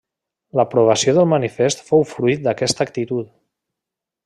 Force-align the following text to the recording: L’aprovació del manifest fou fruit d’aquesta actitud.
L’aprovació 0.59 1.13
del 1.17 1.27
manifest 1.33 1.85
fou 1.91 2.03
fruit 2.15 2.43
d’aquesta 2.47 2.85
actitud. 2.89 3.31